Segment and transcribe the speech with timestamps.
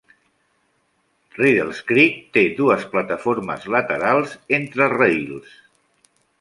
[1.39, 5.57] Riddells Creek té dues plataformes laterals entre rails.